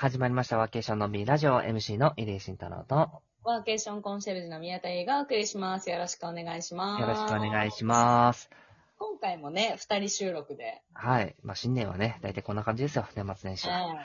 [0.00, 3.10] 始まりましたワーケーションのビラジオ MC の入江慎太郎と、
[3.42, 5.90] ワーケーションコンシェルジュの宮田英がお送りします。
[5.90, 7.00] よろしくお願いします。
[7.00, 8.48] よろしくお願いします。
[8.96, 10.80] 今回もね、二人収録で。
[10.92, 11.34] はい。
[11.42, 13.74] まあ、新年はね、大体こんな感じですよ、年末年始は。
[13.74, 13.96] はい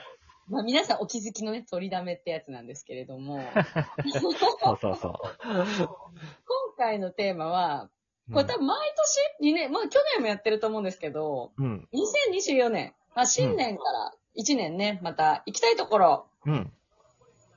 [0.49, 3.39] まあ皆さんお気づきのね、取りだめってやつなんですけれども、
[4.19, 5.13] そうそうそう。
[5.43, 5.87] 今
[6.75, 7.91] 回のテーマは、
[8.31, 8.93] これ多分毎
[9.39, 11.87] 年2年、まあ去年もやってると思うんですけど、うん。
[11.93, 16.53] 2024年、まあ新年から1年ね、また行きたいところうん。
[16.53, 16.73] うん。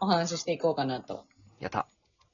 [0.01, 1.25] お話ししていこうかなと
[1.59, 1.87] やった。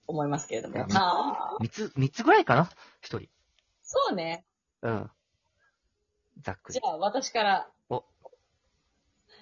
[0.06, 0.77] 思いますけれども。
[0.77, 2.68] いやあー三つ、三つぐらいかな？
[3.01, 3.28] 一人。
[3.82, 4.45] そうね。
[4.82, 5.10] うん。
[6.42, 6.74] ざっくり。
[6.74, 7.68] じゃあ私から。
[7.88, 8.05] お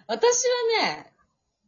[0.07, 0.45] 私
[0.81, 1.13] はね、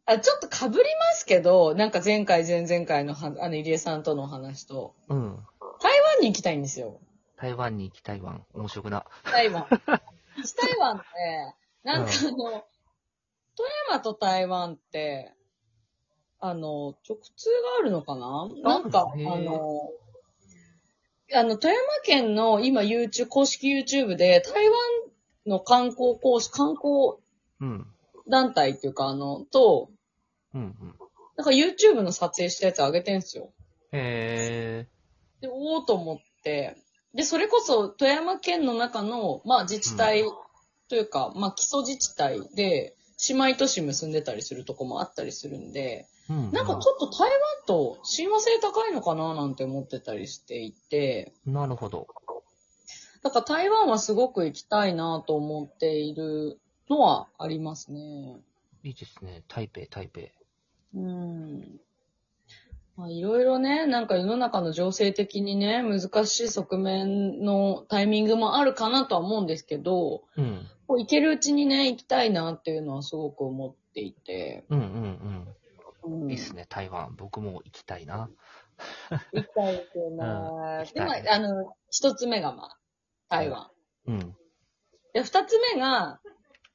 [0.05, 0.81] あちょっと被りま
[1.13, 5.39] すけど、なんか前回、前々回のは、あの、入江さんとのお話と、うん。
[5.81, 6.99] 台湾に行きたいんですよ。
[7.37, 8.45] 台湾に行き台湾。
[8.53, 9.05] 面白くな。
[9.23, 9.65] 台湾。
[10.37, 11.05] 西台湾って、
[11.83, 12.65] なんかあの、
[13.55, 15.33] 富山と台湾って、
[16.39, 18.49] あの、直通があるのかな？
[18.63, 19.89] なんか、あの、
[21.33, 24.77] あの、富山県の今 YouTube、公式 YouTube で台湾
[25.47, 27.17] の観光講師、観光
[27.61, 27.87] うん。
[28.27, 29.89] 団体っていうか、あの、と、
[30.53, 30.95] うんうん。
[31.35, 33.51] なんか YouTube の撮影したやつ上げてんすよ。
[33.91, 34.87] へ
[35.41, 36.77] で、おーと思って、
[37.13, 40.23] で、それこそ富山県の中の、まあ自治体
[40.89, 42.95] というか、まあ基礎自治体で、
[43.29, 46.33] 姉妹都市結んでたりするとこもあったりするんで、ー。
[46.33, 46.51] うん。
[46.51, 52.07] なんかちょっと台湾と親和性高いのかななんて思ってたりしていて、なるほど。
[53.23, 58.37] だから台湾はすごく行きたいなと思っているのはありますね。
[58.83, 59.43] いいですね。
[59.47, 60.21] 台北、台北。
[60.93, 61.79] うん。
[62.95, 70.67] まあいろいろね、なんか世の中の情勢的にね、難しい側面のタイミングもあるかなとは思うんですけど、うん。
[70.87, 74.65] こう行けるうちにね、行きたいなっていうのはすごく思っていて。
[74.69, 74.85] うんうん
[76.03, 76.29] うんうん。
[76.29, 77.15] いいっすね、台湾。
[77.17, 78.29] 僕も行きたいな。
[79.31, 80.17] 行きたいですよね。
[80.17, 80.25] うん
[80.79, 82.77] 行きで、たいまあ、あの、一つ目がまあ、
[83.29, 83.69] 台湾。
[84.07, 84.35] うん。
[85.13, 86.19] で、二つ目が、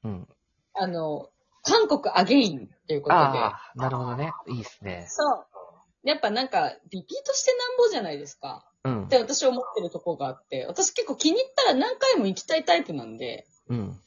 [0.03, 0.27] うん。
[0.73, 1.29] あの、
[1.63, 3.21] 韓国アゲインっていうことで。
[3.21, 4.31] ああ、なるほどね。
[4.47, 5.05] いいっすね。
[5.07, 5.45] そう。
[6.03, 8.65] やっぱなんか、リピートしてなんぼじゃないですか。
[8.83, 9.09] うんっ。
[9.09, 13.99] て私思ってるとこがあって、私結構気に入ったら何回も行きたいタイプなんで、うん。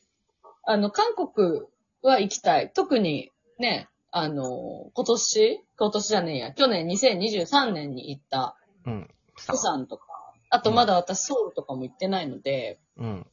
[0.64, 1.62] あの、韓国
[2.02, 2.72] は行きたい。
[2.72, 9.10] 特にね、あの、今年今年じゃねえや、去年2023年に行った、うん。
[9.46, 10.06] 釜山とか、
[10.50, 13.26] あとまだ私ソウルとかも行ってないので、うん。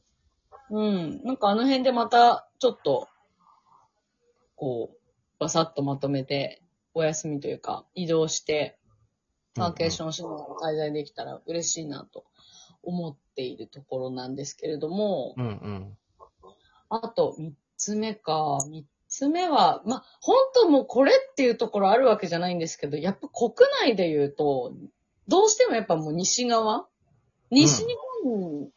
[0.70, 3.08] うん、なんかあの辺でまた、ちょっと、
[4.56, 4.98] こう、
[5.38, 6.62] バサッとまとめて、
[6.94, 8.78] お休みというか、移動して、
[9.56, 12.24] ワーケーションしながら滞在できたら嬉しいなと
[12.82, 15.96] 思っているところなんですけれども、うんうん。
[16.90, 18.58] あと、三つ目か。
[18.68, 23.52] 三つ目は、まあ、本当もうこれっていうところあるわけじゃないんですけど、やっぱ国
[23.82, 24.74] 内で言うと、
[25.28, 26.86] どうしてもやっぱもう西側？
[27.50, 28.68] 西日本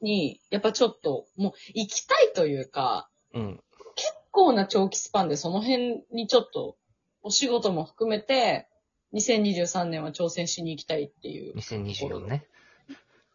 [0.00, 3.60] に、やっぱちょっと、もう行きたいというか、うん。
[3.94, 6.76] 結構な長期スパンでその辺にちょっと、
[7.22, 8.66] お仕事も含めて、
[9.12, 11.56] 2023年は挑戦しに行きたいっていう。
[11.56, 12.46] 2024ね。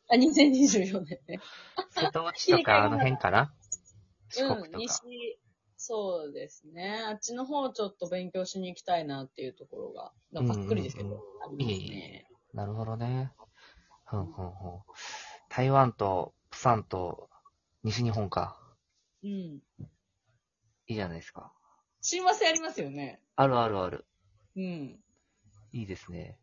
[0.10, 1.40] あ、2024年ね。
[1.90, 3.54] 瀬戸内とかあの辺かな？
[4.30, 4.78] 四国うん、とか。
[4.78, 5.40] 西、
[5.78, 7.04] そうですね。
[7.08, 12.28] あっちの方ちょっと勉強しに行きたいなっていうところが、なんかざっくりですけど、うんうんありますいえいね。
[12.54, 13.32] なるほどね。
[14.06, 14.52] ふんふんふん。
[15.50, 17.30] 台湾と、プサンと、
[17.84, 18.58] 西日本か。
[19.24, 19.30] うん。
[19.30, 19.62] い
[20.88, 21.54] いじゃないですか。
[22.02, 23.22] 親和性ありますよね。
[23.36, 24.06] あるあるある。
[24.56, 25.00] うん。
[25.72, 26.40] いいですね。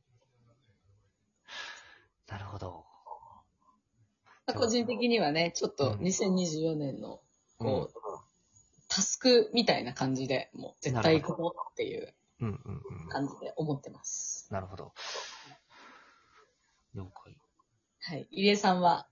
[2.29, 2.85] なるほど。
[4.55, 7.32] 個人的にはね、ちょっとうん2024年の、うん
[7.63, 7.95] こう、
[8.89, 12.15] タスクみたいな感じで、もう絶対行こうっていう。
[13.09, 14.49] 感じで思ってます。
[14.51, 14.93] なるほど。
[16.95, 17.37] 了解。
[18.01, 18.27] はい。
[18.31, 19.07] 入江さんは、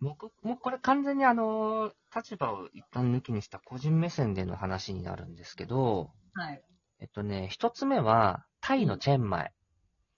[0.00, 6.62] 僕、もうこれ完全にあの、立場を一旦抜きにした個人目線での話になるんですけど、はい。
[7.00, 9.52] えっとね、一つ目は、タイのチェンマイ。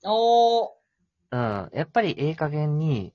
[0.04, 0.70] おー。
[1.30, 1.70] うん。
[1.72, 3.12] やっぱりええ加減に、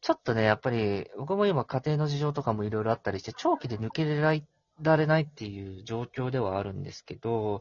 [0.00, 7.60] ちょっとね、やっぱり、僕も今家庭の事情とかもいろいろあったりして、長期で抜けられないっていう状況ではあるんですけど、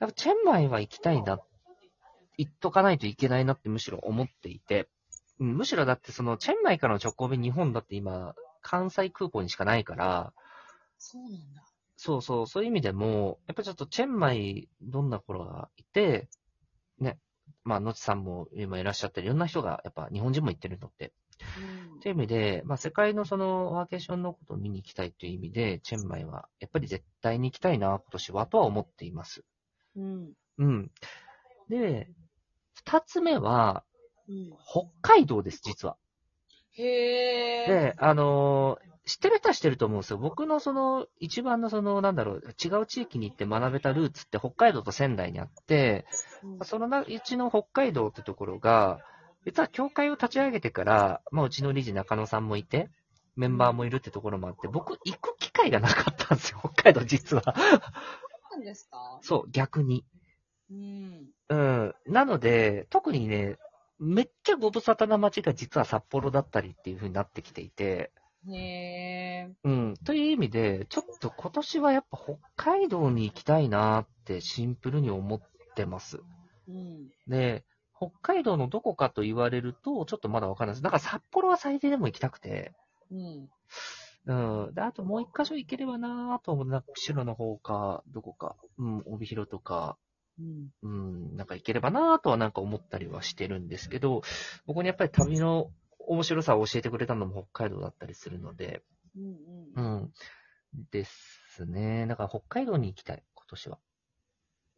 [0.00, 1.40] やっぱチェンマイは行きたいな、
[2.38, 4.88] 行っとかないといけないなってむしろ思っていて、
[5.40, 10.32] うんむしろだってその、チェンマイからの直行便日本だって今、関西空港にしかないから、
[10.98, 11.64] そうなんだ。
[11.96, 16.28] そうそう、そういう意味でも、やっぱちょっとチェンマイ、どんな頃がいて、
[16.98, 17.18] ね、
[17.62, 21.12] まあ、のちさんも今いらっしゃったり、いろんな人が、やっぱ日本人も行ってるのって。
[21.58, 29.42] うんっていう意味で、まあ、世界のそのワーケーションのことを見に行きたいという意味で、チェンマイは、やっぱり絶対に行きたいな、今年は、とは思っています。
[29.96, 30.32] うん。
[30.58, 30.90] うん。
[31.68, 32.08] で、
[32.74, 33.84] 二つ目は、
[34.28, 34.50] うん。
[34.66, 35.96] 北海道です、実は。
[36.72, 37.66] へえ。
[37.66, 40.18] で、あのー知ってる人は知ってると思うんですよ。
[40.18, 46.06] 僕のその、一番のその、なんだろう、違う地域に行って学べたルーツって北海道と仙台にあって、
[46.42, 49.00] うんそのなうちの北海道ってところが、
[49.44, 52.90] 実は教会を立ち上げてから、まあうちの理事中野さんもいて、
[53.36, 57.42] メンバーもいるってところもあって、僕行く機会がなかったんですよ、 北海道実は。
[57.44, 57.80] そう
[58.52, 59.18] なんですか？
[59.22, 60.04] そう、逆に。
[60.70, 61.30] うん。
[61.48, 61.94] うん。
[62.06, 63.58] なので、特にね、
[63.98, 68.12] めっちゃご無沙汰な街が実は札幌だったりっていう風になってきていて、
[68.46, 68.56] へ
[69.48, 69.54] え。
[69.64, 69.94] うん。
[70.04, 75.40] という意味で、ちょっと今年はやっぱ北海道に行きたいなってシンプルに思っ
[75.74, 76.20] てます。
[76.68, 77.08] うん。
[77.26, 77.64] で、
[77.96, 80.82] 北海道のどこかと言われると、ちょっとまだわかんないです。
[80.82, 82.72] だから札幌は最低でも行きたくて、
[83.10, 83.48] うん。
[84.26, 84.74] うん。
[84.74, 86.66] で、あともう一箇所行ければなと思う。
[86.66, 89.96] なんか釧路の方か、どこか、うん、帯広とか、
[90.38, 90.70] うん。
[90.82, 94.22] うん、なんか行ければなとはなんか思ったりはしてるんですけど、
[94.66, 98.82] 僕にやっぱり旅の面白さを教えてくれたのも北海道だったりするので、
[99.16, 99.24] うん。
[99.24, 99.36] う
[99.76, 99.96] うん。
[100.04, 100.12] ん。
[100.90, 102.06] ですね。
[102.06, 103.78] だから北海道に行きたい、今年は。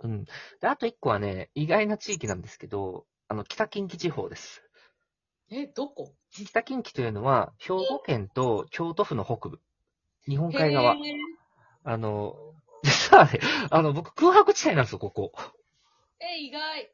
[0.01, 0.25] うん。
[0.25, 0.33] で、
[0.69, 4.63] あと一個はね、意外な地域なんですけど、あの、北近畿地方です。
[5.51, 6.13] え、どこ？
[6.31, 9.61] 北近畿というのは、兵庫県と京都府の北部。
[10.29, 10.97] 日本海側
[11.85, 12.35] あの、
[12.83, 13.41] 実はね、
[13.71, 15.33] あの、僕空白地帯なんですよ、ここ。
[16.21, 16.93] え、意外。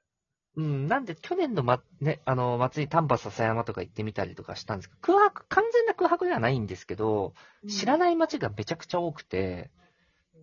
[0.54, 7.32] うん、なんで去年のま、ね、あの、祭り丹波篠山とか行ってみたりとかしたんですけど、空白、完全な空白ではないんですけど、
[7.66, 7.98] 知らい。
[7.98, 9.70] ない街がめちゃくちゃ多くて、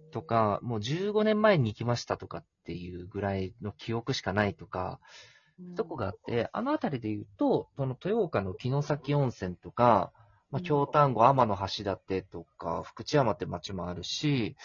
[0.09, 4.99] とか、もう15年前に行きましたとかっていうぐらいの記憶しかないとか、
[5.59, 10.11] うん、とこがあって、あの辺りで言うと、その豊岡の城崎温泉とか、
[10.51, 14.55] まあ、うん京丹後天橋立とか、福知山って町もあるし、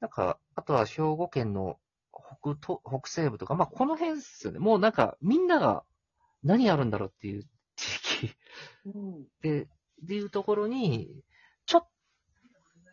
[0.00, 1.78] なんか、あとは兵庫県の
[2.42, 4.58] 北と北西部とか、まあ、この辺っすよね。
[4.58, 5.84] もうなんか、みんなが
[6.42, 7.44] 何やるんだろうっていう
[7.76, 8.36] 地域
[8.94, 9.24] うん。
[9.42, 9.68] で、
[10.02, 11.24] でいうところに、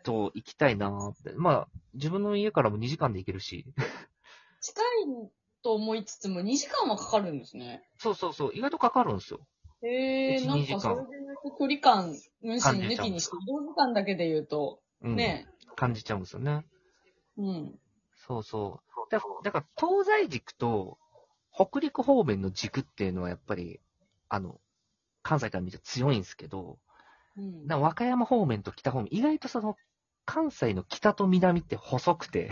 [0.03, 1.33] と行きたいなーって。
[1.35, 3.65] まあ、自分の家からも2時間で行けるし。
[4.61, 4.85] 近い
[5.63, 7.83] と思いつつも2時間はかかるんですね。
[7.97, 9.39] そうそうそう、意外とかかるんですよ。
[9.81, 11.23] へえ、1なん2時間かそれで
[11.57, 15.15] 距離感、無視抜きにして、移動時間だけで言うと、うん。
[15.15, 15.47] ね。
[15.75, 16.65] 感じちゃうんですよね。
[17.37, 17.79] うん。
[18.15, 19.11] そうそう。
[19.11, 20.97] だだから、東西軸と
[21.51, 23.79] 北陸方面の軸っていうのはやっぱり、
[24.29, 24.59] あの、
[25.21, 26.79] 関西から見て強いんですけど、
[27.37, 27.67] うん。
[27.67, 29.75] 和歌山方面と北方面、意外とその、
[30.25, 32.51] 関西の北と南って細くて、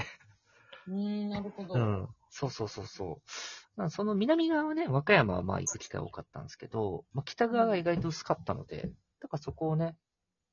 [0.88, 1.76] うーん、なるほど。
[1.76, 2.08] うん。
[2.30, 3.30] そうそうそうそう。
[3.76, 9.96] まあその南側はね、和歌山はまあ行く機会多かったんですけど、まあ、北側が意外と薄かったので、だからそこをね、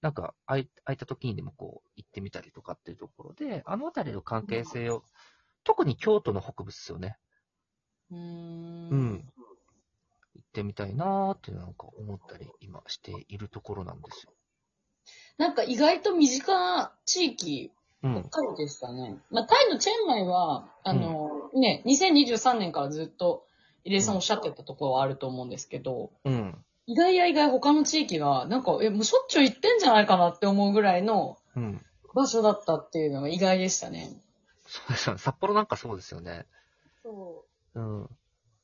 [0.00, 5.02] なんか空い空いた時にでもこう行ってみたりとかっていうところで、あの辺りの関係性を、
[5.64, 7.18] 特に京都の北部っすよね。
[8.10, 8.90] うーん。
[8.90, 9.24] うん。
[10.34, 14.32] 行ってみたいなーってなんか思ったり今しているところなんですよ。
[15.38, 17.70] なんか意外と身近な地域
[18.02, 18.30] うん。
[18.30, 19.16] タイでしたね。
[19.30, 23.44] まあ、タイのチェンマイは、あの、ね、2023年からずっと、
[23.84, 26.64] 入江さんおっしゃってたところはあると思うんですけど、うん。
[26.86, 31.84] 意外や意外他の地域が、なんか、え、もうしょっちゅう行ってんじゃないかなって思うぐらいのうん。
[32.14, 34.10] 場所だったっていうのが意外でしたね。
[34.66, 35.18] そうですよね。
[35.20, 36.46] 札幌なんかそうですよね。
[37.02, 38.08] そうん。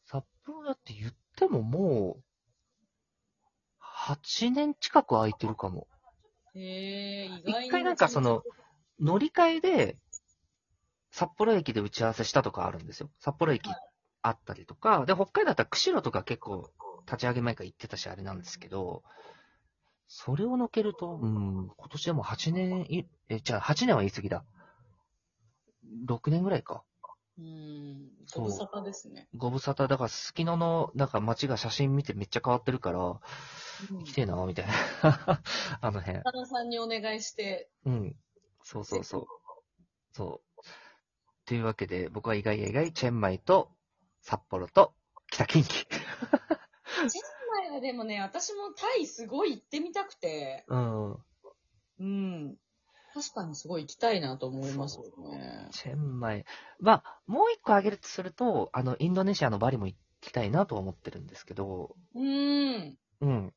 [0.07, 2.23] 札幌だって言ってももう、
[4.07, 5.87] 8年近く空いてるかも。
[6.55, 6.59] う。
[6.59, 7.67] へえ、意外に。
[7.67, 8.43] 一回なんかその、
[9.01, 9.99] 乗り換えで、
[11.11, 13.11] 札幌駅で打ち合わせしたとかあるんですよ。
[13.21, 13.71] 札幌駅
[14.23, 16.71] あったりとか、で、北海道だったら釧路とか結構
[17.07, 19.03] 立ち上げ前から行ってたしあれなんですけど、
[20.09, 24.45] それを抜けると、うん、今年でも8年い、え、じゃあ8年は言い過ぎだ。
[26.07, 26.83] 6年ぐらいか。
[27.39, 29.29] うーん、そうご無沙汰ですね。
[29.35, 33.19] ご無沙汰、だから、すすきのの、なんか街が写真見てめっちゃ変わってるから、うん
[34.05, 34.73] 来てえな、みたいな。
[35.81, 36.23] あの辺。
[36.23, 38.17] 田中さんにお願いして、うん。
[38.63, 39.27] そうそうそう。
[40.13, 40.63] そう。
[41.47, 43.71] というわけで、僕は意外や意外、チェンマイと
[44.23, 44.95] 札幌と
[45.31, 45.67] 北近畿。
[47.09, 51.13] チェンマイはでもね、私もタイすごい行ってみたくて、うん。
[51.99, 52.57] うん。
[53.15, 55.69] 確かにすごい行きたいなと思いますよね。
[55.71, 56.45] チェンマイ。
[56.81, 62.99] まあ、もう一個挙げるとすると、あの、インドネシアのバリも行きたいなとは思ってるんですけど、うーん。
[63.21, 63.55] うん。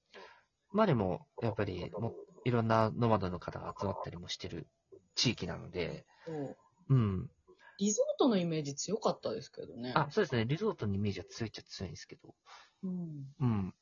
[0.75, 2.13] バリも、やっぱり、もう
[2.45, 4.67] いろんなノマドの方が集まったりもしてる
[5.15, 6.55] 地域なので、そ
[6.89, 7.31] ううん。
[7.79, 9.93] リゾートのイメージ強かったですけどね。
[9.95, 10.45] あ、そうですね。
[10.45, 12.35] リゾートのイメージは強いっちゃ強いんですけど。
[12.83, 13.25] うん。
[13.39, 13.73] うん。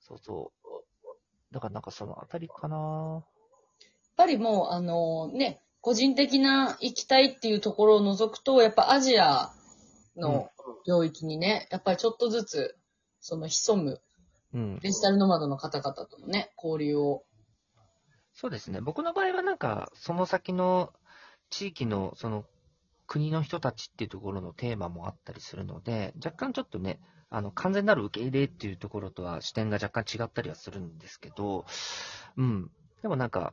[0.00, 0.68] そうそう。
[1.52, 3.24] だからなんかそのあたりかな
[4.16, 9.52] ぱりもう、あのね、個人的な行きたいっていうところを除くと、やっぱアジア
[10.16, 10.50] の
[10.86, 12.76] 領域にね、やっぱりちょっとずつ、
[13.20, 14.00] その潜む
[14.54, 14.78] うん。
[14.80, 17.24] デジタルノマドの方々とのね、交流を。
[18.34, 18.80] そうですね。
[18.80, 20.92] 僕の場合はなんか、その先の
[21.50, 22.44] 地域の、その、
[23.06, 31.66] 国の人たちっていうところのテーマもあったりするので、若干ちょっとね、あの、完全なる受け入れっていうところとは視点が若干違ったりはするんですけど、
[32.36, 32.70] うん。
[33.02, 33.52] でもなんか、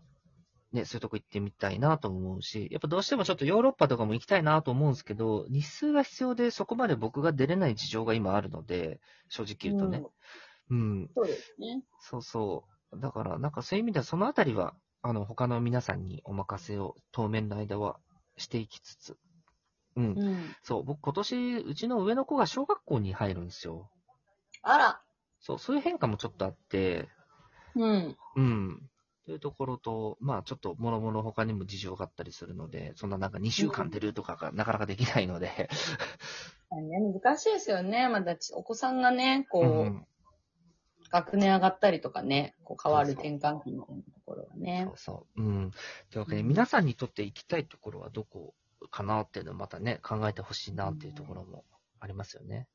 [0.72, 9.00] ね、そういうとこ行ってみたいなと思うし、やっぱどうしてもちょっとヨーロッパとかも行きたいなと思うんですけど、日数が必要でそこまで僕が出れない事情が今あるので、
[9.30, 10.04] 正直言うとね。
[10.70, 11.10] うん。
[11.16, 11.84] そうですね。
[12.00, 13.00] そうそう。
[13.00, 18.00] だから、なんかそういう意味では、そのあたりは、あの、他の皆さんにお任せを当面の間は
[18.38, 19.18] していきつつ。
[19.96, 20.06] うん。
[20.06, 20.56] うん。
[20.62, 23.90] そう、僕今年、うちの上の子が小学校に入るんですよ。
[24.62, 25.02] あら。
[25.40, 27.10] そう、そういう変化もちょっとあって、
[27.76, 28.18] うん。
[28.36, 28.89] うん。
[29.30, 35.70] というところと、まあちょっと、もろもろ他にも事情があったりするので、そんななんか2週間出るとかがなかなかできないので、
[36.72, 38.10] ね、難しいですよね。
[38.10, 40.06] まだちお子さんがね、こう、うん。
[41.12, 44.98] 学年上がったりとかね、こう変わる転換期みたいなところはねそう。
[44.98, 45.44] そう。
[45.44, 45.72] うん。
[46.10, 48.56] というわけで、皆さんにとって行きたいところはどこ
[48.90, 51.66] かなっていうのをまたね、考えてほしいなっていうところも
[52.00, 52.68] ありますよね。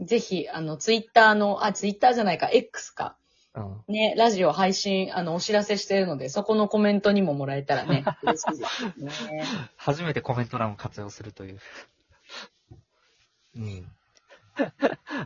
[0.00, 3.16] ぜひ、あの、ツイッターの、あ、ツイッターじゃないか、X か。
[3.54, 3.84] うん。
[3.88, 9.44] ね、ラジオ配信、あの、お知らせしてるので、そこのコメントにももらえたらね、 嬉しいですね。
[9.76, 11.60] 初めてコメント欄を活用するという。
[13.56, 13.90] うん。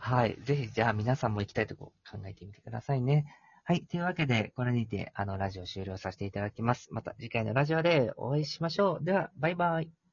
[0.00, 0.36] はい。
[0.42, 3.26] ぜひ、じゃあ皆さんも行きたいとこ考えてみてくださいね。
[3.64, 3.82] はい。
[3.82, 6.88] というわけで、これにて、あの、ラジオ終了させていただきます。
[6.92, 9.04] また次回のラジオでお会いしましょう。
[9.04, 10.05] では、バイバイ。